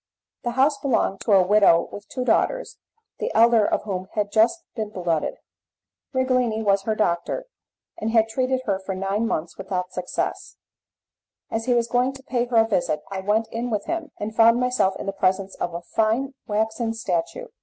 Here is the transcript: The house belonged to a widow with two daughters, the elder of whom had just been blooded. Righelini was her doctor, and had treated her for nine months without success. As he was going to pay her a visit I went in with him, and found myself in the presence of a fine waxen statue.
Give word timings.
The 0.43 0.53
house 0.57 0.79
belonged 0.79 1.19
to 1.21 1.31
a 1.33 1.45
widow 1.45 1.87
with 1.91 2.07
two 2.07 2.25
daughters, 2.25 2.79
the 3.19 3.31
elder 3.35 3.63
of 3.67 3.83
whom 3.83 4.07
had 4.13 4.31
just 4.31 4.63
been 4.75 4.89
blooded. 4.89 5.35
Righelini 6.11 6.63
was 6.63 6.81
her 6.85 6.95
doctor, 6.95 7.45
and 7.99 8.09
had 8.09 8.27
treated 8.27 8.61
her 8.65 8.79
for 8.79 8.95
nine 8.95 9.27
months 9.27 9.59
without 9.59 9.91
success. 9.91 10.55
As 11.51 11.65
he 11.65 11.75
was 11.75 11.87
going 11.87 12.13
to 12.13 12.23
pay 12.23 12.45
her 12.45 12.57
a 12.57 12.67
visit 12.67 13.01
I 13.11 13.19
went 13.19 13.47
in 13.51 13.69
with 13.69 13.85
him, 13.85 14.09
and 14.19 14.35
found 14.35 14.59
myself 14.59 14.95
in 14.97 15.05
the 15.05 15.13
presence 15.13 15.53
of 15.57 15.75
a 15.75 15.83
fine 15.83 16.33
waxen 16.47 16.95
statue. 16.95 17.49